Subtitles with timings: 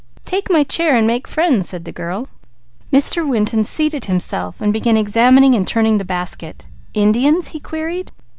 [0.25, 2.27] "Take my chair and make friends," said the girl.
[2.91, 3.27] Mr.
[3.29, 6.65] Winton seated himself, then began examining and turning the basket.
[6.95, 8.11] "Indians?" he queried.